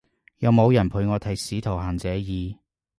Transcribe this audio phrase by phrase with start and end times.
[0.39, 2.57] 有冇人陪我睇使徒行者二？